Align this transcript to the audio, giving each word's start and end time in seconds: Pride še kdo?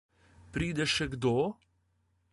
Pride 0.55 0.87
še 0.95 1.07
kdo? 1.13 1.35